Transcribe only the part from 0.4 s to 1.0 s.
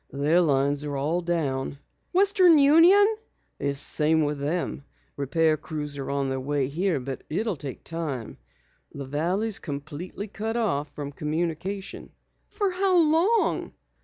lines are